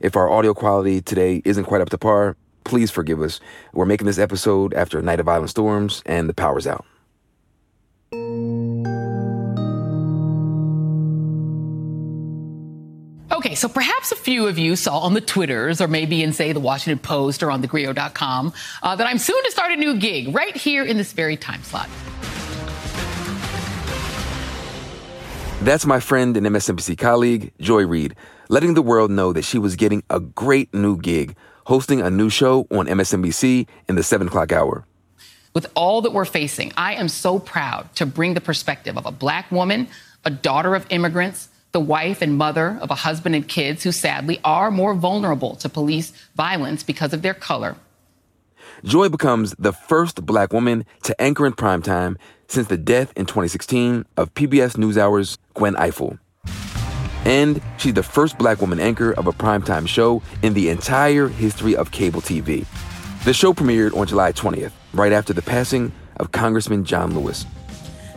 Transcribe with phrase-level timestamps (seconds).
[0.00, 3.38] If our audio quality today isn't quite up to par, please forgive us.
[3.74, 6.86] We're making this episode after a night of violent storms and the power's out.
[13.32, 16.52] Okay, so perhaps a few of you saw on the Twitters or maybe in, say,
[16.52, 20.34] the Washington Post or on thegrio.com uh, that I'm soon to start a new gig
[20.34, 21.88] right here in this very time slot.
[25.62, 28.16] That's my friend and MSNBC colleague, Joy Reid,
[28.48, 32.30] letting the world know that she was getting a great new gig hosting a new
[32.30, 34.86] show on MSNBC in the 7 o'clock hour.
[35.52, 39.12] With all that we're facing, I am so proud to bring the perspective of a
[39.12, 39.88] black woman,
[40.24, 44.40] a daughter of immigrants, the wife and mother of a husband and kids who sadly
[44.42, 47.76] are more vulnerable to police violence because of their color.
[48.82, 52.16] Joy becomes the first black woman to anchor in primetime
[52.50, 56.18] since the death in 2016 of PBS NewsHour's Gwen Ifill.
[57.24, 61.76] And she's the first black woman anchor of a primetime show in the entire history
[61.76, 62.66] of cable TV.
[63.24, 67.46] The show premiered on July 20th, right after the passing of Congressman John Lewis.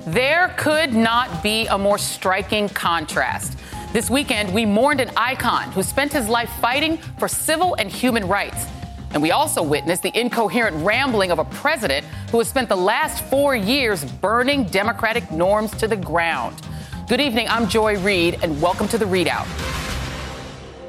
[0.08, 3.58] There could not be a more striking contrast.
[3.94, 8.28] This weekend, we mourned an icon who spent his life fighting for civil and human
[8.28, 8.66] rights.
[9.14, 13.24] And we also witnessed the incoherent rambling of a president who has spent the last
[13.26, 16.60] four years burning democratic norms to the ground.
[17.08, 19.48] Good evening, I'm Joy Reid, and welcome to the ReidOut.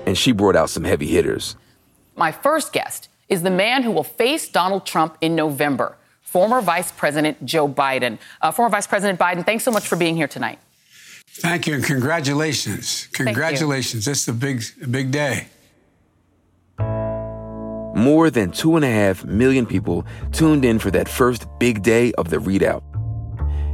[0.06, 1.56] And she brought out some heavy hitters.
[2.16, 5.97] My first guest is the man who will face Donald Trump in November
[6.34, 8.19] former Vice President Joe Biden.
[8.43, 10.59] Uh, former Vice President Biden, thanks so much for being here tonight.
[11.28, 13.06] Thank you and congratulations.
[13.12, 14.04] Congratulations.
[14.04, 15.47] This is a big, a big day.
[17.94, 22.12] More than two and a half million people tuned in for that first big day
[22.15, 22.82] of the ReidOut.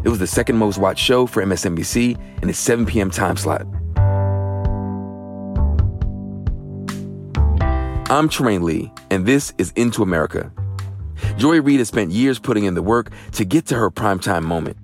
[0.05, 3.11] It was the second most watched show for MSNBC in its 7 p.m.
[3.11, 3.63] time slot.
[8.11, 10.53] I'm Trymaine Lee, and this is Into America.
[11.39, 14.77] Joy Reid has spent years putting in the work to get to her primetime moment.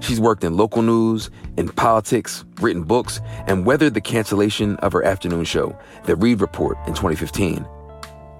[0.00, 5.04] She's worked in local news, in politics, written books, and weathered the cancellation of her
[5.04, 7.66] afternoon show, The Reid Report, in 2015.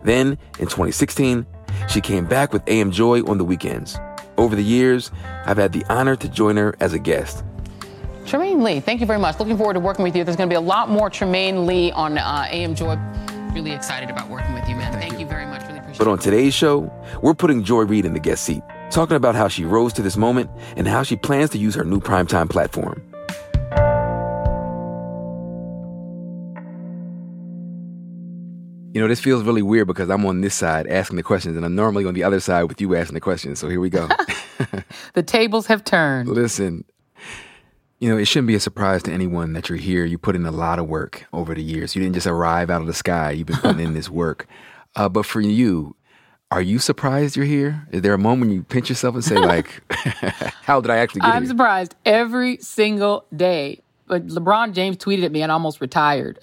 [0.04, 1.46] Then, in 2016,
[1.88, 3.98] she came back with AM Joy on the weekends.
[4.36, 5.10] Over the years,
[5.46, 7.44] I've had the honor to join her as a guest.
[8.24, 9.38] Trymaine Lee, thank you very much.
[9.38, 10.24] Looking forward to working with you.
[10.24, 12.96] There's going to be a lot more Trymaine Lee on uh, AM Joy.
[13.52, 14.92] Really excited about working with you, man.
[14.92, 15.20] Thank, thank you.
[15.20, 15.62] you very much.
[15.66, 15.98] Really appreciate it.
[15.98, 16.90] but on today's show,
[17.20, 20.16] we're putting Joy Reid in the guest seat, talking about how she rose to this
[20.16, 23.02] moment and how she plans to use her new primetime platform.
[28.92, 31.64] You know, this feels really weird because I'm on this side asking the questions, and
[31.64, 33.58] I'm normally on the other side with you asking the questions.
[33.58, 34.06] So here we go.
[35.14, 36.28] the tables have turned.
[36.28, 36.84] Listen,
[38.00, 40.04] you know, it shouldn't be a surprise to anyone that you're here.
[40.04, 41.94] You put in a lot of work over the years.
[41.94, 43.30] You didn't just arrive out of the sky.
[43.30, 44.46] You've been putting in this work.
[44.94, 45.96] Uh, but for you,
[46.50, 47.86] are you surprised you're here?
[47.92, 49.80] Is there a moment you pinch yourself and say, like,
[50.64, 51.36] how did I actually get here?
[51.36, 53.80] I'm surprised every single day.
[54.06, 56.38] But LeBron James tweeted at me and almost retired.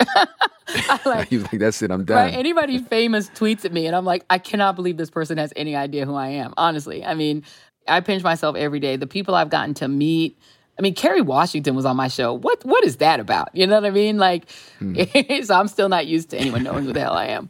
[1.05, 2.17] like, he was like, that's it, I'm done.
[2.17, 2.33] Right?
[2.33, 5.75] Anybody famous tweets at me and I'm like, I cannot believe this person has any
[5.75, 6.53] idea who I am.
[6.57, 7.03] Honestly.
[7.03, 7.43] I mean,
[7.87, 8.95] I pinch myself every day.
[8.95, 10.37] The people I've gotten to meet,
[10.77, 12.33] I mean, Kerry Washington was on my show.
[12.33, 13.49] What what is that about?
[13.53, 14.17] You know what I mean?
[14.17, 14.95] Like, hmm.
[15.43, 17.49] so I'm still not used to anyone knowing who the hell I am.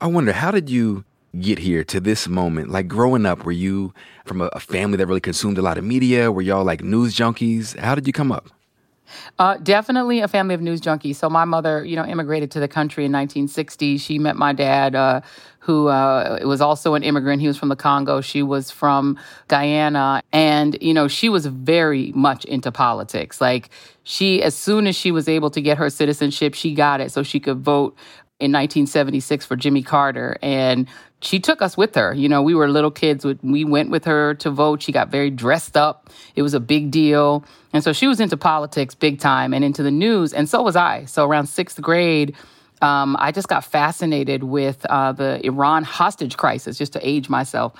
[0.00, 1.04] I wonder how did you
[1.40, 2.70] get here to this moment?
[2.70, 3.92] Like growing up, were you
[4.24, 6.30] from a, a family that really consumed a lot of media?
[6.30, 7.78] Were y'all like news junkies?
[7.78, 8.48] How did you come up?
[9.38, 11.16] Uh, definitely a family of news junkies.
[11.16, 13.98] So my mother, you know, immigrated to the country in 1960.
[13.98, 15.20] She met my dad, uh,
[15.58, 17.40] who uh, was also an immigrant.
[17.40, 18.20] He was from the Congo.
[18.20, 19.18] She was from
[19.48, 23.40] Guyana, and you know, she was very much into politics.
[23.40, 23.70] Like
[24.02, 27.22] she, as soon as she was able to get her citizenship, she got it so
[27.22, 27.96] she could vote
[28.40, 30.36] in 1976 for Jimmy Carter.
[30.42, 30.86] And
[31.24, 32.12] she took us with her.
[32.14, 33.24] You know, we were little kids.
[33.42, 34.82] We went with her to vote.
[34.82, 36.10] She got very dressed up.
[36.36, 37.44] It was a big deal.
[37.72, 40.32] And so she was into politics big time and into the news.
[40.32, 41.06] And so was I.
[41.06, 42.36] So around sixth grade,
[42.82, 47.72] um, I just got fascinated with uh, the Iran hostage crisis, just to age myself.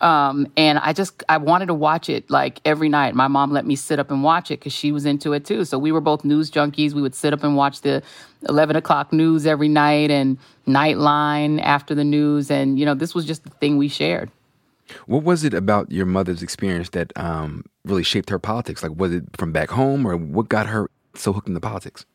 [0.00, 3.14] Um, and I just I wanted to watch it like every night.
[3.14, 5.64] My mom let me sit up and watch it because she was into it too.
[5.64, 6.92] So we were both news junkies.
[6.92, 8.02] We would sit up and watch the
[8.48, 12.50] eleven o'clock news every night and Nightline after the news.
[12.50, 14.30] And you know, this was just the thing we shared.
[15.06, 18.82] What was it about your mother's experience that um, really shaped her politics?
[18.82, 22.06] Like, was it from back home, or what got her so hooked into politics?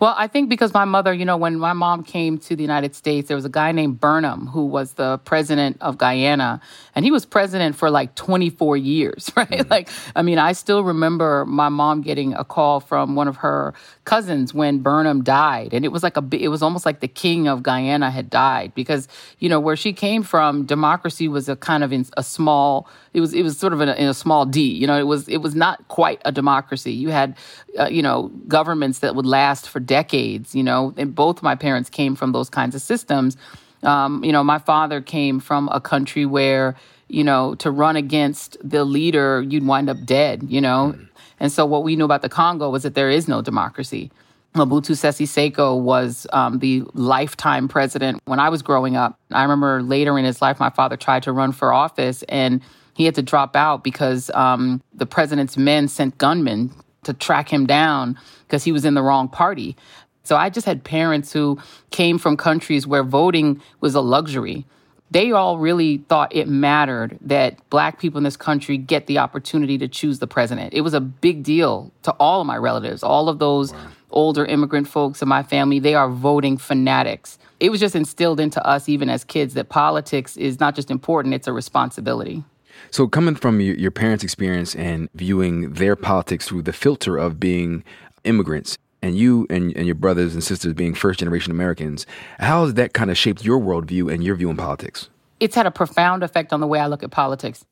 [0.00, 2.94] Well, I think because my mother, you know, when my mom came to the United
[2.94, 6.60] States, there was a guy named Burnham who was the president of Guyana,
[6.94, 9.48] and he was president for like 24 years, right?
[9.48, 9.68] Mm-hmm.
[9.68, 13.74] Like, I mean, I still remember my mom getting a call from one of her
[14.08, 17.46] cousins when Burnham died, and it was like a, it was almost like the king
[17.46, 19.06] of Guyana had died because,
[19.38, 23.20] you know, where she came from, democracy was a kind of in a small, it
[23.20, 25.28] was it was sort of in a, in a small D, you know, it was
[25.28, 26.90] it was not quite a democracy.
[26.90, 27.36] You had,
[27.78, 31.90] uh, you know, governments that would last for decades, you know, and both my parents
[31.90, 33.36] came from those kinds of systems.
[33.82, 36.76] Um, you know, my father came from a country where,
[37.08, 40.96] you know, to run against the leader, you'd wind up dead, you know.
[41.40, 44.10] And so what we knew about the Congo was that there is no democracy.
[44.54, 49.18] Mobutu Sese Seko was um, the lifetime president when I was growing up.
[49.30, 52.60] I remember later in his life, my father tried to run for office and
[52.94, 56.72] he had to drop out because um, the president's men sent gunmen
[57.04, 59.76] to track him down because he was in the wrong party.
[60.24, 61.58] So I just had parents who
[61.90, 64.66] came from countries where voting was a luxury.
[65.10, 69.78] They all really thought it mattered that black people in this country get the opportunity
[69.78, 70.74] to choose the president.
[70.74, 73.86] It was a big deal to all of my relatives, all of those wow.
[74.10, 75.78] older immigrant folks in my family.
[75.78, 77.38] They are voting fanatics.
[77.58, 81.34] It was just instilled into us, even as kids, that politics is not just important,
[81.34, 82.44] it's a responsibility.
[82.90, 87.40] So, coming from your, your parents' experience and viewing their politics through the filter of
[87.40, 87.82] being
[88.24, 92.06] immigrants, and you and, and your brothers and sisters being first generation Americans,
[92.38, 95.08] how has that kind of shaped your worldview and your view in politics?
[95.40, 97.64] It's had a profound effect on the way I look at politics.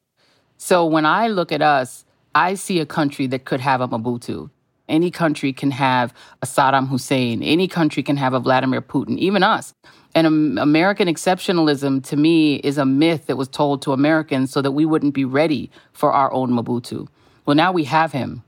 [0.57, 4.51] So, when I look at us, I see a country that could have a Mobutu.
[4.89, 7.43] Any country can have a Saddam Hussein.
[7.43, 9.75] Any country can have a Vladimir Putin, even us.
[10.15, 14.71] And American exceptionalism to me is a myth that was told to Americans so that
[14.71, 17.09] we wouldn't be ready for our own Mobutu.
[17.45, 18.43] Well, now we have him.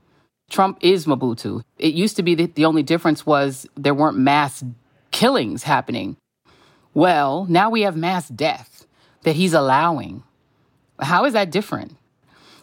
[0.49, 1.61] Trump is Mobutu.
[1.77, 4.63] It used to be that the only difference was there weren't mass
[5.11, 6.17] killings happening.
[6.93, 8.85] Well, now we have mass death
[9.23, 10.23] that he's allowing.
[10.99, 11.95] How is that different?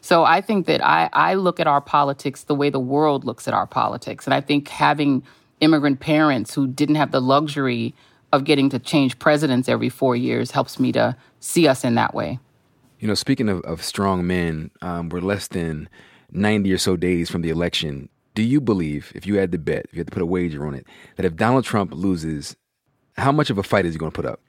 [0.00, 3.48] So I think that I, I look at our politics the way the world looks
[3.48, 4.26] at our politics.
[4.26, 5.22] And I think having
[5.60, 7.94] immigrant parents who didn't have the luxury
[8.32, 12.14] of getting to change presidents every four years helps me to see us in that
[12.14, 12.38] way.
[12.98, 15.88] You know, speaking of, of strong men, um, we're less than
[16.36, 18.08] 90 or so days from the election.
[18.34, 20.66] Do you believe, if you had to bet, if you had to put a wager
[20.66, 20.86] on it,
[21.16, 22.54] that if Donald Trump loses,
[23.16, 24.40] how much of a fight is he going to put up?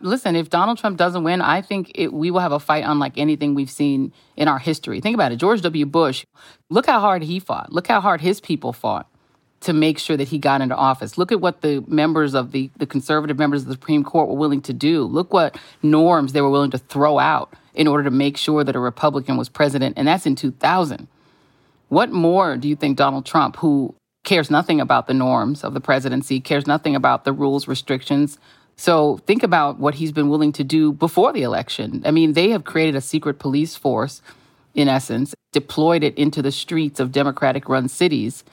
[0.00, 3.16] Listen, if Donald Trump doesn't win, I think it, we will have a fight unlike
[3.16, 5.00] anything we've seen in our history.
[5.00, 5.36] Think about it.
[5.36, 5.86] George W.
[5.86, 6.26] Bush,
[6.68, 7.72] look how hard he fought.
[7.72, 9.06] Look how hard his people fought
[9.60, 11.16] to make sure that he got into office.
[11.16, 14.36] Look at what the members of the, the conservative members of the Supreme Court were
[14.36, 15.02] willing to do.
[15.04, 18.76] Look what norms they were willing to throw out in order to make sure that
[18.76, 19.96] a Republican was president.
[19.96, 21.08] And that's in 2000.
[21.88, 23.94] What more do you think Donald Trump, who
[24.24, 28.38] cares nothing about the norms of the presidency, cares nothing about the rules, restrictions?
[28.76, 32.02] So think about what he's been willing to do before the election.
[32.04, 34.20] I mean, they have created a secret police force,
[34.74, 38.44] in essence, deployed it into the streets of Democratic run cities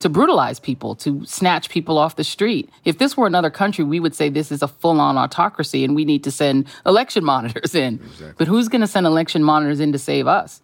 [0.00, 2.70] to brutalize people, to snatch people off the street.
[2.86, 5.94] If this were another country, we would say this is a full on autocracy and
[5.94, 7.96] we need to send election monitors in.
[7.96, 8.32] Exactly.
[8.38, 10.62] But who's going to send election monitors in to save us?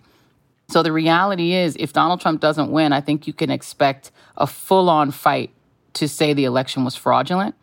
[0.69, 4.47] So the reality is, if Donald Trump doesn't win, I think you can expect a
[4.47, 5.51] full on fight
[5.95, 7.55] to say the election was fraudulent.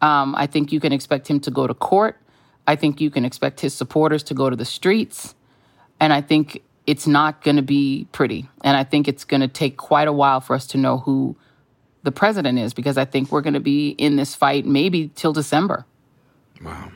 [0.00, 2.18] Um, I think you can expect him to go to court.
[2.66, 5.34] I think you can expect his supporters to go to the streets.
[5.98, 8.48] And I think it's not going to be pretty.
[8.62, 11.36] And I think it's going to take quite a while for us to know who
[12.02, 15.32] the president is because I think we're going to be in this fight maybe till
[15.32, 15.86] December.
[16.62, 16.92] Wow.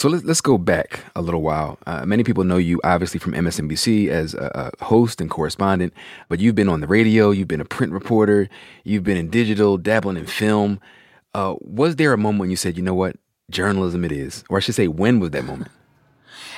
[0.00, 1.78] So let's, let's go back a little while.
[1.86, 5.92] Uh, many people know you obviously from MSNBC as a, a, host and correspondent,
[6.30, 8.48] but you've been on the radio, you've been a print reporter,
[8.82, 10.80] you've been in digital, dabbling in film.
[11.34, 13.16] Uh, was there a moment when you said, you know what,
[13.50, 14.42] journalism it is?
[14.48, 15.70] Or I should say, when was that moment?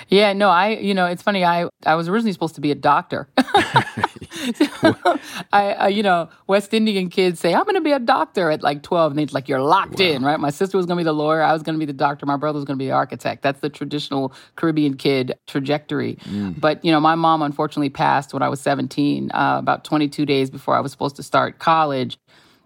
[0.09, 1.45] Yeah, no, I, you know, it's funny.
[1.45, 3.29] I, I was originally supposed to be a doctor.
[5.53, 8.63] I, uh, you know, West Indian kids say, I'm going to be a doctor at
[8.63, 9.13] like 12.
[9.13, 10.07] And it's like, you're locked wow.
[10.07, 10.39] in, right?
[10.39, 11.43] My sister was going to be the lawyer.
[11.43, 12.27] I was going to be the doctor.
[12.27, 13.43] My brother was going to be the architect.
[13.43, 16.17] That's the traditional Caribbean kid trajectory.
[16.25, 16.61] Mm.
[16.61, 20.51] But, you know, my mom unfortunately passed when I was 17, uh, about 22 days
[20.51, 22.19] before I was supposed to start college.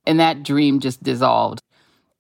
[0.07, 1.61] And that dream just dissolved.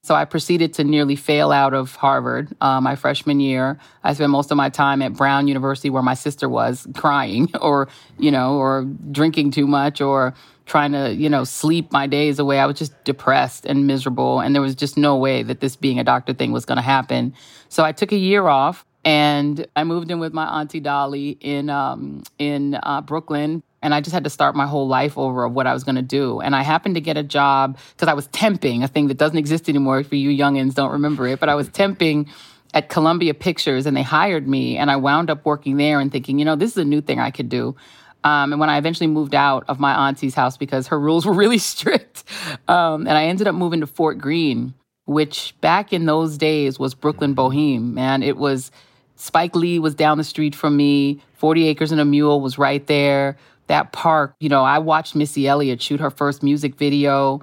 [0.07, 3.77] So I proceeded to nearly fail out of Harvard uh, my freshman year.
[4.05, 7.89] I spent most of my time at Brown University, where my sister was, crying or,
[8.17, 10.33] you know, or drinking too much or
[10.65, 12.61] trying to, you know, sleep my days away.
[12.61, 14.39] I was just depressed and miserable.
[14.39, 16.83] And there was just no way that this being a doctor thing was going to
[16.83, 17.35] happen.
[17.69, 21.69] So I took a year off and I moved in with my auntie Dolly in
[21.69, 25.53] um, in uh, Brooklyn and I just had to start my whole life over of
[25.53, 26.41] what I was going to do.
[26.41, 29.39] And I happened to get a job because I was temping, a thing that doesn't
[29.39, 32.29] exist anymore for you youngins don't remember it, but I was temping
[32.75, 36.41] at Columbia Pictures and they hired me and I wound up working there and thinking,
[36.41, 37.77] you know, this is a new thing I could do.
[38.25, 41.33] Um, and when I eventually moved out of my auntie's house because her rules were
[41.33, 42.25] really strict,
[42.67, 44.75] um, and I ended up moving to Fort Greene,
[45.05, 48.25] which back in those days was Brooklyn Boheme, man.
[48.25, 48.73] It was
[49.15, 52.85] Spike Lee was down the street from me, 40 Acres and a Mule was right
[52.89, 57.41] there that park, you know, I watched Missy Elliott shoot her first music video.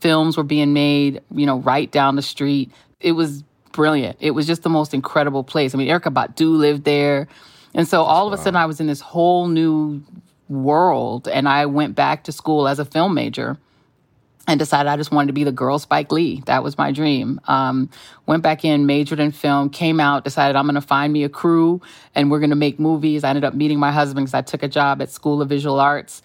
[0.00, 2.70] Films were being made, you know, right down the street.
[3.00, 3.42] It was
[3.72, 4.16] brilliant.
[4.20, 5.74] It was just the most incredible place.
[5.74, 7.28] I mean, Erykah Badu lived there.
[7.74, 10.02] And so all of a sudden I was in this whole new
[10.48, 13.58] world and I went back to school as a film major
[14.46, 16.42] and decided I just wanted to be the girl Spike Lee.
[16.46, 17.40] That was my dream.
[17.48, 17.90] Um,
[18.26, 21.28] went back in, majored in film, came out, decided I'm going to find me a
[21.28, 21.80] crew
[22.14, 23.24] and we're going to make movies.
[23.24, 25.80] I ended up meeting my husband because I took a job at School of Visual
[25.80, 26.22] Arts.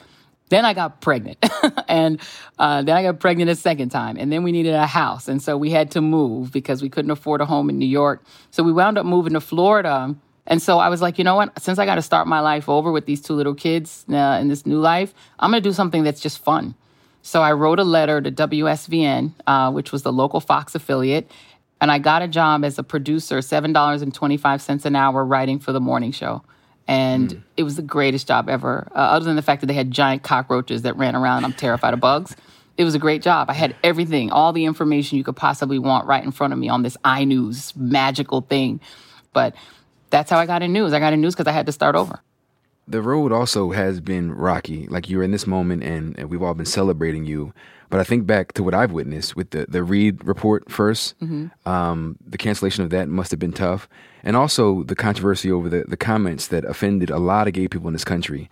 [0.50, 1.38] Then I got pregnant,
[1.88, 2.20] and
[2.60, 5.42] uh, then I got pregnant a second time, and then we needed a house, and
[5.42, 8.22] so we had to move because we couldn't afford a home in New York.
[8.50, 10.14] So we wound up moving to Florida.
[10.48, 11.62] And so I was like, you know what?
[11.62, 14.50] Since I got to start my life over with these two little kids uh, in
[14.50, 16.76] this new life, I'm going to do something that's just fun.
[17.22, 21.30] So I wrote a letter to WSVN, uh, which was the local Fox affiliate,
[21.80, 26.12] and I got a job as a producer, $7.25 an hour, writing for the morning
[26.12, 26.44] show.
[26.88, 27.44] And mm.
[27.58, 30.24] it was the greatest job ever, uh, other than the fact that they had giant
[30.24, 31.44] cockroaches that ran around.
[31.44, 32.36] I'm terrified of bugs.
[32.78, 33.50] It was a great job.
[33.50, 36.70] I had everything, all the information you could possibly want right in front of me
[36.70, 38.80] on this iNews magical thing.
[39.34, 39.56] But
[40.10, 40.94] that's how I got in news.
[40.94, 42.22] I got in news because I had to start over
[42.92, 44.88] the road also has been rocky.
[44.88, 47.54] Like you're in this moment, and, and, we've all been celebrating you.
[47.90, 51.70] But I think back to what I've witnessed with the the Reid report 1st mm-hmm.
[51.70, 53.90] um, the cancellation of that must have been tough,
[54.24, 57.88] and also the controversy over the the comments that offended a lot of gay people
[57.88, 58.50] in this country.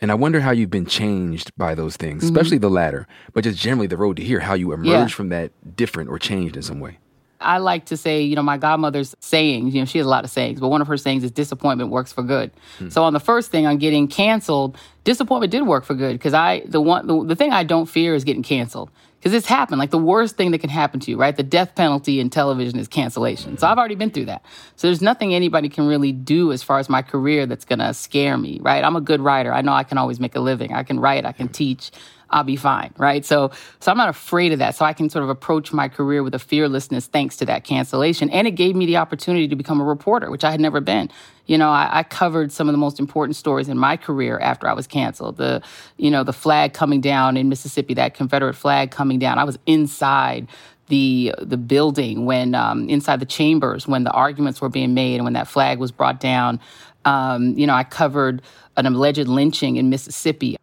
[0.00, 2.34] And I wonder how you've been changed by those things, mm-hmm.
[2.34, 5.06] especially the latter, but just generally the road to here, how you emerged yeah.
[5.06, 6.98] from that different or changed in some way.
[7.42, 10.24] I like to say, you know, my godmother's sayings, you know, she has a lot
[10.24, 12.50] of sayings, but one of her sayings is disappointment works for good.
[12.78, 12.88] Hmm.
[12.88, 16.62] So on the first thing on getting canceled, disappointment did work for good because I,
[16.66, 18.90] the one, the, the thing I don't fear is getting canceled
[19.22, 19.78] because it's happened.
[19.78, 21.36] Like the worst thing that can happen to you, right?
[21.36, 23.56] The death penalty in television is cancellation.
[23.56, 24.44] So I've already been through that.
[24.74, 27.94] So there's nothing anybody can really do as far as my career that's going to
[27.94, 28.82] scare me, right?
[28.82, 29.52] I'm a good writer.
[29.52, 30.72] I know I can always make a living.
[30.72, 31.92] I can write, I can teach.
[32.32, 33.24] I'll be fine, right?
[33.24, 34.74] So, so I'm not afraid of that.
[34.74, 38.30] So I can sort of approach my career with a fearlessness thanks to that cancellation.
[38.30, 41.10] And it gave me the opportunity to become a reporter, which I had never been.
[41.46, 44.66] You know, I, I covered some of the most important stories in my career after
[44.66, 45.36] I was canceled.
[45.36, 45.62] The,
[45.98, 49.38] you know, the flag coming down in Mississippi, that Confederate flag coming down.
[49.38, 50.48] I was inside
[50.88, 55.24] the the building when um, inside the chambers when the arguments were being made and
[55.24, 56.60] when that flag was brought down.
[57.04, 58.42] Um, you know, I covered
[58.76, 60.56] an alleged lynching in Mississippi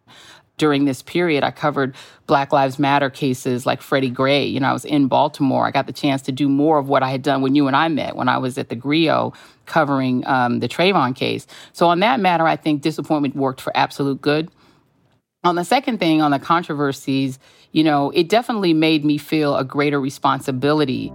[0.60, 4.44] during this period, I covered Black Lives Matter cases like Freddie Gray.
[4.44, 5.66] You know, I was in Baltimore.
[5.66, 7.74] I got the chance to do more of what I had done when you and
[7.74, 9.32] I met when I was at the Grio
[9.64, 11.46] covering um, the Trayvon case.
[11.72, 14.50] So on that matter, I think disappointment worked for absolute good.
[15.44, 17.38] On the second thing, on the controversies,
[17.72, 21.10] you know, it definitely made me feel a greater responsibility.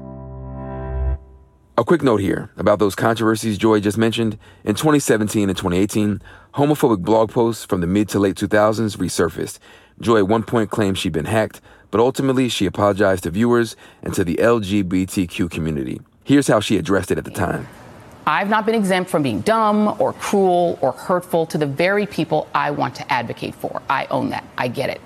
[1.77, 4.38] A quick note here about those controversies Joy just mentioned.
[4.63, 6.22] In 2017 and 2018,
[6.53, 9.60] homophobic blog posts from the mid to late 2000s resurfaced.
[10.00, 11.60] Joy at one point claimed she'd been hacked,
[11.91, 16.00] but ultimately she apologized to viewers and to the LGBTQ community.
[16.24, 17.67] Here's how she addressed it at the time.
[18.25, 22.48] I've not been exempt from being dumb or cruel or hurtful to the very people
[22.55, 23.82] I want to advocate for.
[23.89, 24.46] I own that.
[24.58, 25.01] I get it.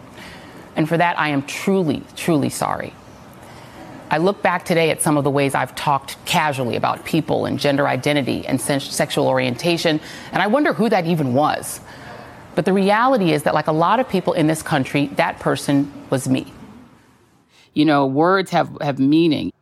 [0.76, 2.94] And for that, I am truly, truly sorry.
[4.12, 7.60] I look back today at some of the ways I've talked casually about people and
[7.60, 10.00] gender identity and sexual orientation,
[10.32, 11.80] and I wonder who that even was.
[12.56, 15.92] But the reality is that, like a lot of people in this country, that person
[16.10, 16.52] was me.
[17.74, 19.54] You know, words have, have meaning.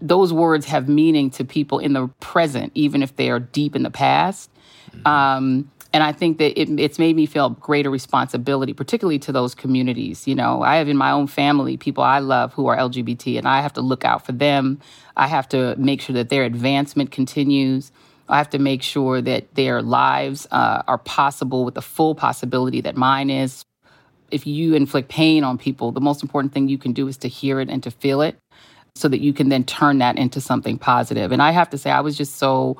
[0.00, 3.82] Those words have meaning to people in the present, even if they are deep in
[3.82, 4.50] the past.
[4.90, 5.06] Mm-hmm.
[5.06, 9.54] Um, and I think that it, it's made me feel greater responsibility, particularly to those
[9.54, 10.26] communities.
[10.28, 13.48] You know, I have in my own family people I love who are LGBT, and
[13.48, 14.80] I have to look out for them.
[15.16, 17.90] I have to make sure that their advancement continues.
[18.28, 22.82] I have to make sure that their lives uh, are possible with the full possibility
[22.82, 23.64] that mine is.
[24.30, 27.28] If you inflict pain on people, the most important thing you can do is to
[27.28, 28.38] hear it and to feel it.
[28.94, 31.32] so that you can then turn that into something positive.
[31.32, 32.76] And I have to say, I was just so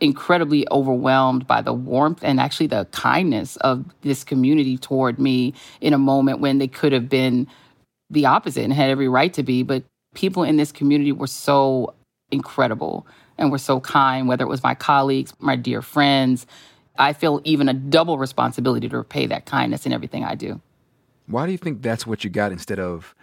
[0.00, 5.92] incredibly overwhelmed by the warmth and actually the kindness of this community toward me in
[5.92, 7.46] a moment when they could have been
[8.10, 9.62] the opposite and had every right to be.
[9.62, 11.94] But people in this community were so
[12.30, 16.46] incredible and were so kind, whether it was my colleagues, my dear friends.
[16.98, 20.60] I feel even a double responsibility to repay that kindness in everything I do.
[21.26, 23.14] Why do you think that's what you got instead of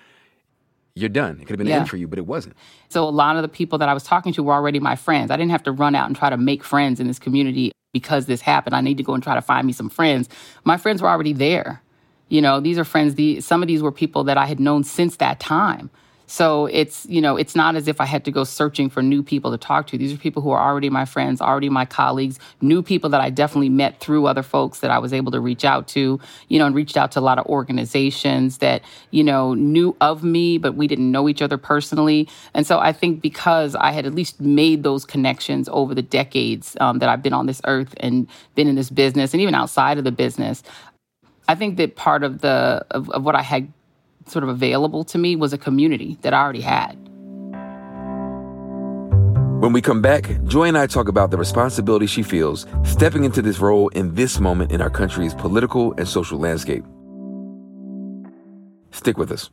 [0.95, 1.39] you're done.
[1.41, 1.79] It could have been yeah.
[1.79, 2.55] end for you, but it wasn't.
[2.87, 5.29] So a lot of the people that I was talking to were already my friends.
[5.29, 8.27] I didn't have to run out and try to make friends in this community because
[8.27, 8.75] this happened.
[8.75, 10.29] I need to go and try to find me some friends.
[10.63, 11.81] My friends were already there.
[12.29, 13.15] You know, these are friends.
[13.15, 15.91] The, some of these were people that I had known since that time.
[16.27, 19.21] So it's, you know, it's not as if I had to go searching for new
[19.21, 19.97] people to talk to.
[19.97, 23.29] These are people who are already my friends, already my colleagues, new people that I
[23.29, 26.65] definitely met through other folks that I was able to reach out to, you know,
[26.65, 30.75] and reached out to a lot of organizations that, you know, knew of me, but
[30.75, 32.27] we didn't know each other personally.
[32.53, 36.75] And so I think because I had at least made those connections over the decades
[36.79, 39.97] um, that I've been on this earth and been in this business and even outside
[39.97, 40.63] of the business,
[41.47, 43.71] I think that part of the of, of what I had
[44.27, 46.97] sort of available to me was a community that I already had.
[49.61, 53.41] When we come back, Joy and I talk about the responsibility she feels stepping into
[53.41, 56.83] this role in this moment in our country's political and social landscape.
[58.91, 59.49] Stick with us.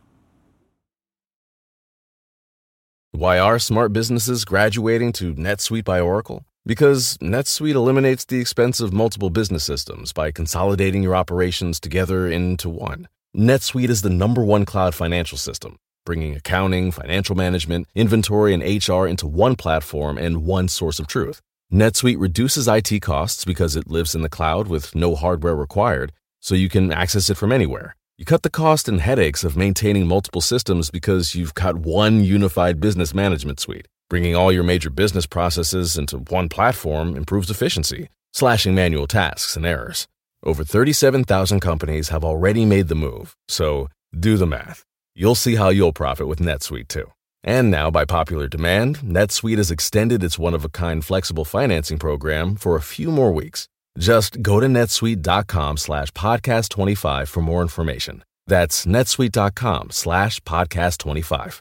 [3.12, 6.44] Why are smart businesses graduating to NetSuite by Oracle?
[6.66, 12.68] Because NetSuite eliminates the expense of multiple business systems by consolidating your operations together into
[12.68, 13.08] one.
[13.36, 19.06] NetSuite is the number one cloud financial system, bringing accounting, financial management, inventory, and HR
[19.06, 21.40] into one platform and one source of truth.
[21.72, 26.54] NetSuite reduces IT costs because it lives in the cloud with no hardware required, so
[26.54, 27.96] you can access it from anywhere.
[28.18, 32.80] You cut the cost and headaches of maintaining multiple systems because you've got one unified
[32.82, 33.88] business management suite.
[34.10, 39.64] Bringing all your major business processes into one platform improves efficiency, slashing manual tasks and
[39.64, 40.06] errors.
[40.44, 44.84] Over 37,000 companies have already made the move, so do the math.
[45.14, 47.12] You'll see how you'll profit with NetSuite too.
[47.44, 52.82] And now, by popular demand, NetSuite has extended its one-of-a-kind flexible financing program for a
[52.82, 53.68] few more weeks.
[53.98, 58.24] Just go to netsuite.com slash podcast25 for more information.
[58.46, 61.60] That's netsuite.com slash podcast25.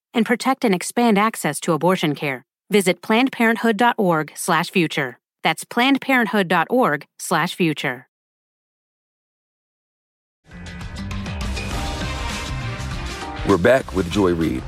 [0.13, 2.45] and protect and expand access to abortion care.
[2.69, 5.19] Visit plannedparenthood.org/future.
[5.43, 8.07] That's plannedparenthood.org/future.
[13.47, 14.61] We're back with Joy Reid.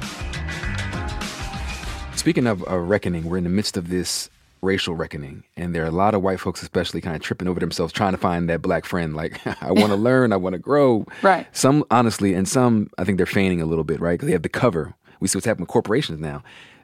[2.16, 4.30] Speaking of a reckoning, we're in the midst of this
[4.64, 5.44] racial reckoning.
[5.56, 8.14] And there are a lot of white folks, especially, kind of tripping over themselves trying
[8.14, 9.16] to find that black friend.
[9.16, 11.06] Like, I want to learn, I want to grow.
[11.22, 11.46] Right.
[11.56, 14.14] Some, honestly, and some, I think they're feigning a little bit, right?
[14.14, 14.96] Because they have the cover.
[15.24, 16.44] We see what's happening with corporations now.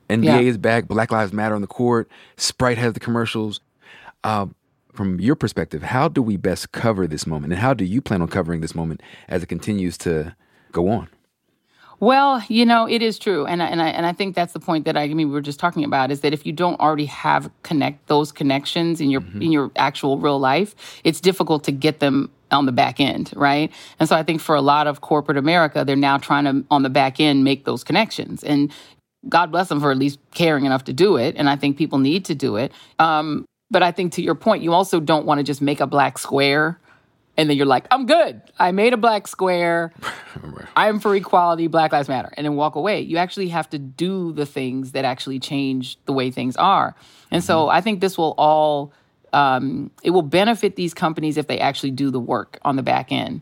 [0.10, 0.40] NBA yeah.
[0.40, 3.60] is back, Black Lives Matter on the court, Sprite has the commercials.
[4.24, 4.48] Uh,
[4.94, 7.52] from your perspective, how do we best cover this moment?
[7.52, 10.36] And how do you plan on covering this moment as it continues to
[10.72, 11.10] go on?
[12.00, 14.60] Well, you know, it is true, and I, and I and I think that's the
[14.62, 16.80] point that I, I mean we were just talking about is that if you don't
[16.80, 19.42] already have connect those connections in your mm-hmm.
[19.42, 23.72] in your actual real life, it's difficult to get them on the back end, right?
[24.00, 26.84] And so I think for a lot of corporate America, they're now trying to on
[26.84, 28.72] the back end make those connections, and
[29.28, 31.36] God bless them for at least caring enough to do it.
[31.36, 32.72] And I think people need to do it.
[33.00, 35.88] Um, but I think to your point, you also don't want to just make a
[35.88, 36.80] black square
[37.40, 38.42] and then you're like, I'm good.
[38.60, 39.94] I made a black square.
[40.76, 41.68] I'm for equality.
[41.68, 42.30] Black Lives Matter.
[42.36, 43.00] And then walk away.
[43.00, 46.96] You actually have to do the things that actually change the way things are.
[47.32, 47.48] And mm-hmm.
[47.48, 48.92] so I think this will all,
[49.34, 53.12] um, it will benefit these companies if they actually do the work on the back
[53.12, 53.42] end.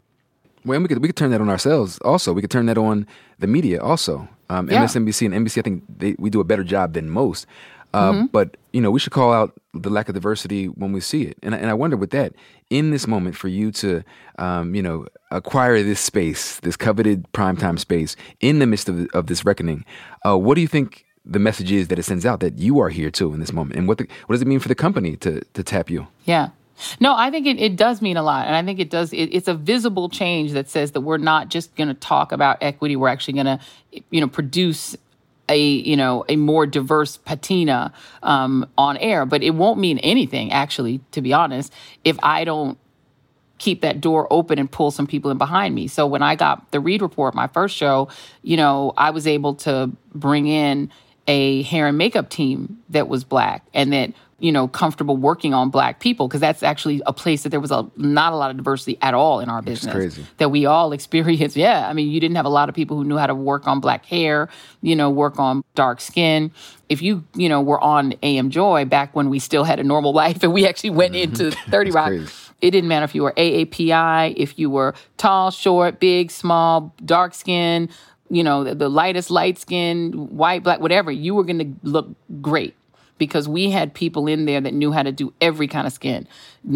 [0.65, 1.97] Well, we could we could turn that on ourselves.
[1.99, 3.07] Also, we could turn that on
[3.39, 3.81] the media.
[3.81, 4.83] Also, um, yeah.
[4.83, 5.59] MSNBC and NBC.
[5.59, 7.45] I think they, we do a better job than most.
[7.93, 8.25] Uh, mm-hmm.
[8.27, 11.37] But you know, we should call out the lack of diversity when we see it.
[11.41, 12.33] And, and I wonder with that,
[12.69, 14.03] in this moment, for you to,
[14.37, 19.27] um, you know, acquire this space, this coveted primetime space, in the midst of, of
[19.27, 19.85] this reckoning,
[20.25, 22.89] uh, what do you think the message is that it sends out that you are
[22.89, 23.77] here too in this moment?
[23.77, 26.07] And what, the, what does it mean for the company to, to tap you?
[26.23, 26.49] Yeah.
[26.99, 28.45] No, I think it, it does mean a lot.
[28.45, 31.49] And I think it does, it, it's a visible change that says that we're not
[31.49, 32.95] just going to talk about equity.
[32.95, 33.59] We're actually going to,
[34.11, 34.95] you know, produce
[35.49, 40.51] a you know a more diverse patina um, on air, but it won't mean anything
[40.51, 42.77] actually, to be honest, if I don't
[43.57, 45.87] keep that door open and pull some people in behind me.
[45.87, 48.07] So when I got the Reid Report, my first show,
[48.43, 50.91] you know, I was able to bring in
[51.27, 55.69] a hair and makeup team that was black and that you know, comfortable working on
[55.71, 58.57] black people because that's actually a place that there was a not a lot of
[58.57, 61.57] diversity at all in our business that we all experience.
[61.57, 63.67] Yeah, I mean, you didn't have a lot of people who knew how to work
[63.67, 64.47] on black hair,
[64.81, 66.51] you know, work on dark skin.
[66.87, 70.13] If you, you know, were on AM Joy back when we still had a normal
[70.23, 71.45] life and we actually went mm-hmm.
[71.45, 72.07] into 30 Rock.
[72.07, 72.31] Crazy.
[72.59, 77.35] It didn't matter if you were AAPI, if you were tall, short, big, small, dark
[77.35, 77.89] skin,
[78.29, 82.09] you know, the, the lightest light skin, white, black, whatever, you were going to look
[82.41, 82.75] great
[83.17, 86.27] because we had people in there that knew how to do every kind of skin,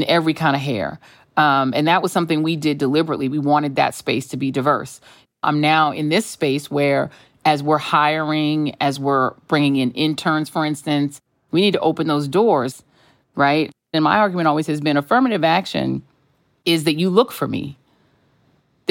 [0.08, 1.00] every kind of hair.
[1.38, 3.30] Um, and that was something we did deliberately.
[3.30, 5.00] We wanted that space to be diverse.
[5.44, 7.10] I'm now in this space where,
[7.46, 11.20] as we're hiring, as we're bringing in interns, for instance,
[11.52, 12.84] we need to open those doors,
[13.36, 13.72] right?
[13.94, 16.04] And my argument always has been affirmative action
[16.66, 17.78] is that you look for me,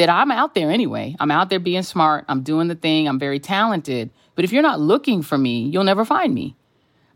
[0.00, 1.14] that I'm out there anyway.
[1.20, 2.24] I'm out there being smart.
[2.26, 3.06] I'm doing the thing.
[3.06, 4.10] I'm very talented.
[4.34, 6.56] But if you're not looking for me, you'll never find me.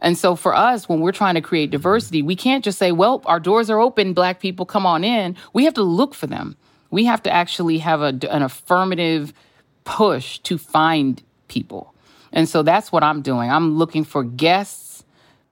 [0.02, 3.22] And so for us, when we're trying to create diversity, we can't just say, well,
[3.24, 5.34] our doors are open, black people come on in.
[5.54, 6.56] We have to look for them.
[6.90, 9.32] We have to actually have a, an affirmative
[9.84, 11.94] push to find people.
[12.32, 13.50] And so that's what I'm doing.
[13.50, 15.04] I'm looking for guests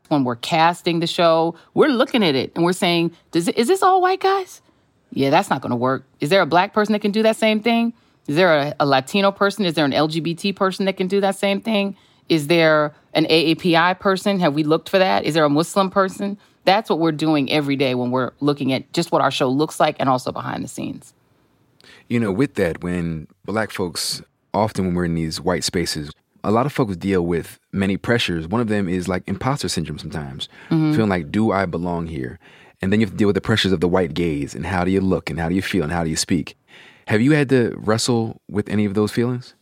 [0.09, 1.55] when we're casting the show.
[1.73, 4.61] We're looking at it and we're saying, Does it, is this all white guys?
[5.13, 6.05] Yeah, that's not going to work.
[6.21, 7.93] Is there a black person that can do that same thing?
[8.27, 9.65] Is there a, a Latino person?
[9.65, 11.97] Is there an LGBT person that can do that same thing?
[12.29, 14.41] Is there an AAPI person?
[14.41, 15.25] Have we looked for that?
[15.25, 16.39] Is there a Muslim person?
[16.65, 19.81] That's what we're doing every day when we're looking at just what our show looks
[19.81, 21.13] like and also behind the scenes.
[22.09, 24.23] You know, with that, when black folks,
[24.55, 26.13] often when we're in these white spaces,
[26.45, 28.47] a lot of folks deal with many pressures.
[28.47, 30.93] One of them is like imposter syndrome sometimes, mm-hmm.
[30.93, 32.39] feeling like, do I belong here?
[32.83, 34.85] And then you have to deal with the pressures of the white gaze and how
[34.85, 36.57] do you look and how do you feel and how do you speak.
[37.07, 39.55] Have you had to wrestle with any of those feelings?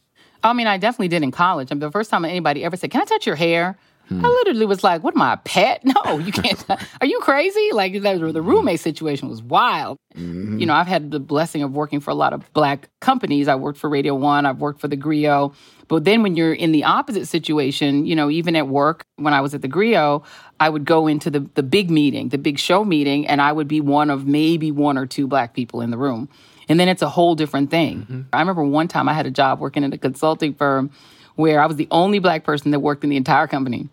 [0.43, 1.69] I mean, I definitely did in college.
[1.71, 3.77] I mean, the first time anybody ever said, "Can I touch your hair?"
[4.11, 4.27] Hmm.
[4.27, 5.83] I literally was like, "What am I, a pet?
[5.91, 6.63] No, you can't.
[7.01, 9.97] Are you crazy?" Like the roommate situation was wild.
[10.17, 10.59] Mm-hmm.
[10.59, 13.47] You know, I've had the blessing of working for a lot of black companies.
[13.47, 14.47] I worked for Radio One.
[14.47, 15.53] I've worked for the Grio.
[15.87, 19.41] But then when you're in the opposite situation, you know, even at work, when I
[19.41, 20.23] was at the Grio,
[20.59, 23.69] I would go into the the big meeting, the big show meeting, and I would
[23.69, 26.29] be one of maybe one or two black people in the room.
[26.69, 28.03] And then it's a whole different thing.
[28.03, 28.21] Mm-hmm.
[28.33, 30.91] I remember one time I had a job working in a consulting firm
[31.35, 33.89] where I was the only black person that worked in the entire company.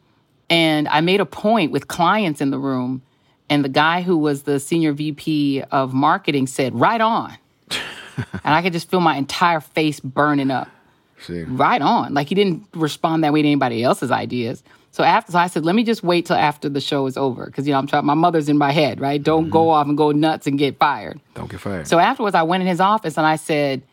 [0.50, 3.02] And I made a point with clients in the room,
[3.50, 7.38] and the guy who was the senior VP of marketing said, Right on.
[8.18, 10.70] and I could just feel my entire face burning up.
[11.20, 11.44] See.
[11.44, 12.14] Right on.
[12.14, 14.64] Like he didn't respond that way to anybody else's ideas.
[14.92, 17.46] So after, so I said, let me just wait till after the show is over,
[17.46, 18.06] because you know I'm trying.
[18.06, 19.22] My mother's in my head, right?
[19.22, 19.52] Don't mm-hmm.
[19.52, 21.20] go off and go nuts and get fired.
[21.36, 21.88] Don't get fired.
[21.88, 23.84] So afterwards, I went in his office and I said,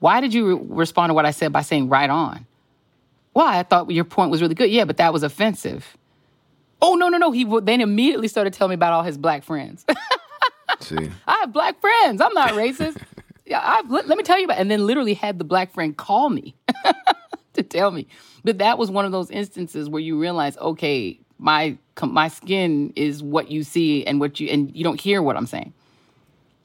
[0.00, 2.46] "Why did you re- respond to what I said by saying right on?"
[3.32, 3.58] Why?
[3.58, 4.70] I thought your point was really good.
[4.70, 5.96] Yeah, but that was offensive.
[6.82, 7.30] Oh no no no!
[7.30, 9.84] He w- then immediately started telling me about all his black friends.
[10.80, 12.20] See, I have black friends.
[12.20, 12.96] I'm not racist.
[13.46, 14.58] yeah, I, let, let me tell you about.
[14.58, 16.54] And then literally had the black friend call me
[17.54, 18.06] to tell me.
[18.44, 23.22] But that was one of those instances where you realize, okay, my my skin is
[23.22, 25.74] what you see and what you and you don't hear what I'm saying.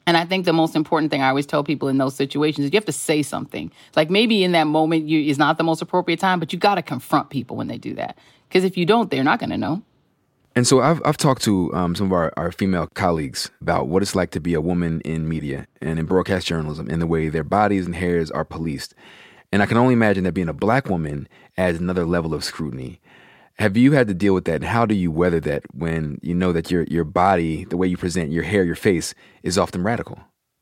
[0.06, 2.72] And I think the most important thing I always tell people in those situations is
[2.72, 3.72] you have to say something.
[3.96, 6.76] Like maybe in that moment you, is not the most appropriate time, but you got
[6.76, 8.16] to confront people when they do that.
[8.48, 9.82] Because if you don't, they're not going to know.
[10.56, 14.00] And so I've, I've talked to um, some of our, our female colleagues about what
[14.02, 17.28] it's like to be a woman in media and in broadcast journalism and the way
[17.28, 18.94] their bodies and hairs are policed.
[19.52, 23.02] And I can only imagine that being a black woman adds another level of scrutiny.
[23.58, 24.56] Have you had to deal with that?
[24.56, 27.86] And how do you weather that when you know that your your body, the way
[27.86, 30.18] you present, your hair, your face is often radical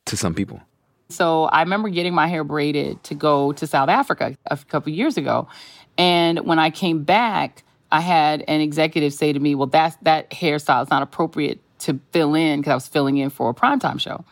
[0.07, 0.61] to some people?
[1.09, 5.17] So I remember getting my hair braided to go to South Africa a couple years
[5.17, 5.49] ago.
[5.99, 10.29] And when I came back, I had an executive say to me, Well, that that
[10.31, 14.01] hairstyle is not appropriate to fill in because I was filling in for a primetime
[14.01, 14.25] show.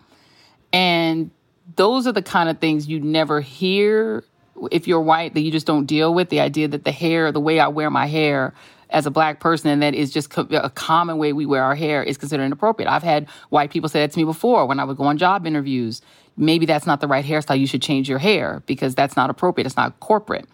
[0.72, 1.31] And
[1.77, 4.25] those are the kind of things you never hear
[4.72, 7.38] if you're white that you just don't deal with the idea that the hair, the
[7.38, 8.53] way I wear my hair,
[8.90, 11.77] as a black person and that is just co- a common way we wear our
[11.77, 12.90] hair is considered inappropriate.
[12.90, 15.46] I've had white people say that to me before when I would go on job
[15.46, 16.03] interviews.
[16.37, 17.59] Maybe that's not the right hairstyle.
[17.59, 19.66] You should change your hair because that's not appropriate.
[19.66, 20.46] It's not corporate.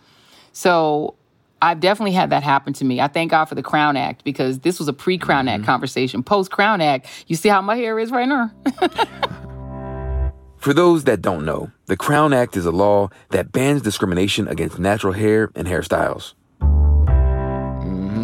[0.53, 1.15] So
[1.61, 3.01] I've definitely had that happen to me.
[3.01, 5.61] I thank God for the Crown Act because this was a pre Crown mm-hmm.
[5.61, 6.23] Act conversation.
[6.23, 8.51] Post Crown Act, you see how my hair is right now?
[10.57, 14.79] for those that don't know, the Crown Act is a law that bans discrimination against
[14.79, 16.35] natural hair and hairstyles.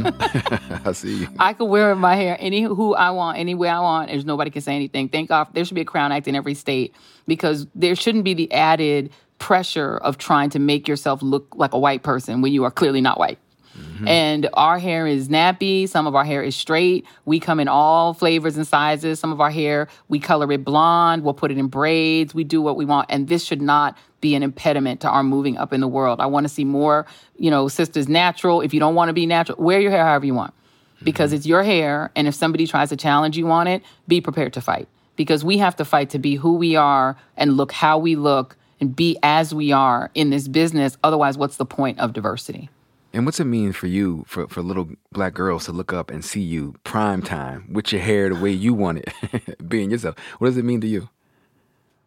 [0.85, 1.27] I see.
[1.38, 4.11] I could wear my hair any who I want, any way I want.
[4.11, 5.09] There's nobody can say anything.
[5.09, 6.94] Thank God there should be a Crown Act in every state
[7.27, 11.79] because there shouldn't be the added pressure of trying to make yourself look like a
[11.79, 13.38] white person when you are clearly not white.
[13.79, 14.07] Mm-hmm.
[14.07, 15.88] And our hair is nappy.
[15.88, 17.05] Some of our hair is straight.
[17.25, 19.18] We come in all flavors and sizes.
[19.18, 21.25] Some of our hair, we color it blonde.
[21.25, 22.35] We'll put it in braids.
[22.35, 23.07] We do what we want.
[23.11, 26.20] And this should not be an impediment to our moving up in the world.
[26.20, 28.61] I want to see more, you know, sisters natural.
[28.61, 30.55] If you don't want to be natural, wear your hair however you want
[31.03, 31.37] because mm-hmm.
[31.38, 32.11] it's your hair.
[32.14, 35.59] And if somebody tries to challenge you on it, be prepared to fight because we
[35.59, 39.16] have to fight to be who we are and look how we look and be
[39.23, 40.99] as we are in this business.
[41.03, 42.68] Otherwise, what's the point of diversity?
[43.14, 46.25] And what's it mean for you, for, for little black girls to look up and
[46.25, 50.16] see you prime time with your hair the way you want it, being yourself?
[50.38, 51.09] What does it mean to you?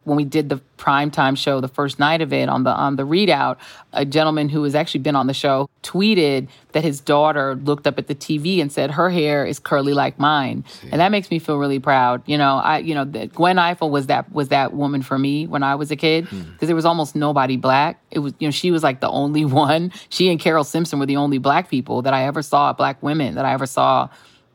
[0.08, 3.04] When we did the primetime show the first night of it on the on the
[3.04, 3.58] ReidOut,
[3.92, 7.98] a gentleman who has actually been on the show tweeted that his daughter looked up
[7.98, 11.40] at the TV and said her hair is curly like mine, and that makes me
[11.40, 12.22] feel really proud.
[12.26, 15.62] You know, I you know Gwen Ifill was that was that woman for me when
[15.62, 16.66] I was a kid because hmm.
[16.66, 18.02] there was almost nobody black.
[18.10, 19.92] It was you know she was like the only one.
[20.08, 23.36] She and Carole Simpson were the only black people that I ever saw, black women
[23.36, 24.08] that I ever saw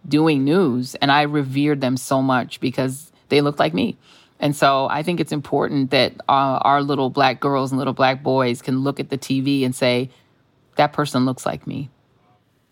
[0.09, 3.99] doing news, and I revered them so much because they looked like me.
[4.43, 8.25] And so I think it's important that uh, our little black girls and little black
[8.25, 10.11] boys can look at the TV and say,
[10.77, 11.89] that person looks like me.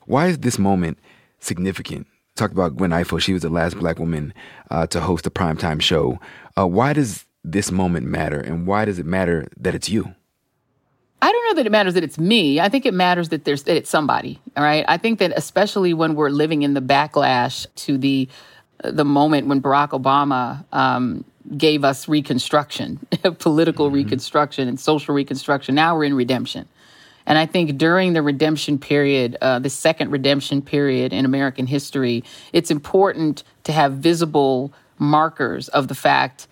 [0.06, 0.98] Why is this moment
[1.38, 2.08] significant?
[2.34, 3.20] Talked about Gwen Ifill.
[3.20, 4.34] She was the last black woman
[4.70, 6.18] uh, to host a primetime show.
[6.58, 8.40] Uh, why does this moment matter?
[8.40, 10.14] And why does it matter that it's you?
[11.22, 12.58] I don't know that it matters that it's me.
[12.58, 14.40] I think it matters that there's that it's somebody.
[14.56, 14.84] All right.
[14.88, 18.26] I think that especially when we're living in the backlash to the
[18.82, 21.24] the moment when Barack Obama um,
[21.56, 22.98] gave us reconstruction,
[23.38, 23.96] political mm-hmm.
[23.96, 25.74] reconstruction and social reconstruction.
[25.74, 26.68] Now we're in redemption.
[27.26, 32.24] And I think during the redemption period, uh, the second redemption period in American history,
[32.52, 36.46] it's important to have visible markers of the fact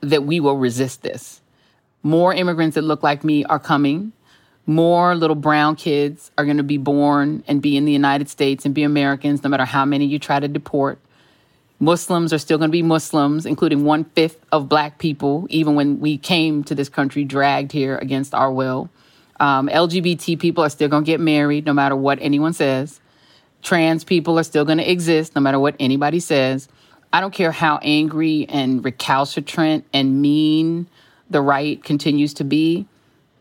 [0.00, 1.40] that we will resist this.
[2.02, 4.12] More immigrants that look like me are coming.
[4.66, 8.64] More little brown kids are going to be born and be in the United States
[8.64, 10.98] and be Americans, no matter how many you try to deport.
[11.82, 15.98] Muslims are still going to be Muslims, including one fifth of black people, even when
[15.98, 18.88] we came to this country dragged here against our will.
[19.40, 23.00] Um, LGBT people are still going to get married no matter what anyone says.
[23.62, 26.68] Trans people are still going to exist no matter what anybody says.
[27.12, 30.86] I don't care how angry and recalcitrant and mean
[31.30, 32.86] the right continues to be.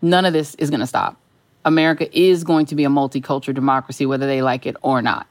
[0.02, 1.16] None of this is going to stop.
[1.64, 5.28] America is going to be a multicultural democracy, whether they like it or not.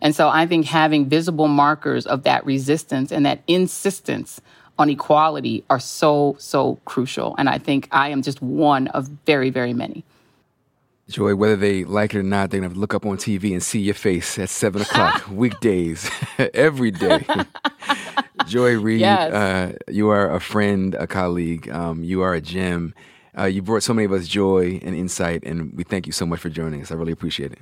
[0.00, 4.40] And so I think having visible markers of that resistance and that insistence
[4.78, 7.34] on equality are so, so crucial.
[7.36, 10.04] And I think I am just one of very, very many.
[11.08, 13.62] Joy, whether they like it or not, they're going to look up on TV and
[13.62, 16.08] see your face at 7 o'clock, weekdays,
[16.54, 17.26] every day.
[18.46, 19.32] Joy Reid, yes.
[19.32, 21.68] uh, you are a friend, a colleague.
[21.68, 22.94] Um, you are a gem.
[23.36, 26.26] Uh, you brought so many of us joy and insight, and we thank you so
[26.26, 26.90] much for joining us.
[26.90, 27.58] I really appreciate it.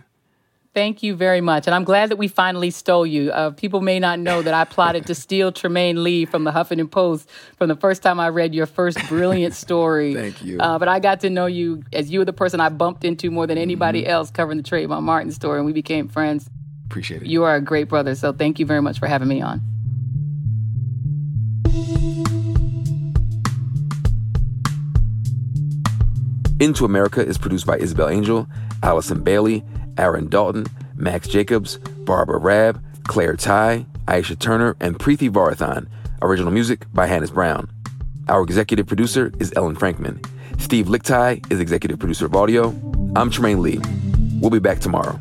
[0.78, 1.66] Thank you very much.
[1.66, 3.32] And I'm glad that we finally stole you.
[3.32, 6.88] Uh, people may not know that I plotted to steal Trymaine Lee from the Huffington
[6.88, 10.14] Post from the first time I read your first brilliant story.
[10.22, 10.60] Thank you.
[10.60, 13.28] Uh, but I got to know you as you were the person I bumped into
[13.28, 14.10] more than anybody mm-hmm.
[14.10, 16.48] else covering the Trayvon Martin story, and we became friends.
[16.86, 17.26] Appreciate it.
[17.26, 18.14] You are a great brother.
[18.14, 19.60] So thank you very much for having me on.
[26.60, 28.46] Into America is produced by Isabel Angel,
[28.84, 29.64] Allison Bailey,
[29.98, 35.88] Aaron Dalton, Max Jacobs, Barbara Raab, Claire Ty, Aisha Turner, and Preeti Varathan.
[36.22, 37.68] Original music by Hannis Brown.
[38.28, 40.24] Our executive producer is Ellen Frankman.
[40.60, 42.68] Steve Lickteig is executive producer of audio.
[43.16, 43.80] I'm Trymaine Lee.
[44.40, 45.20] We'll be back tomorrow.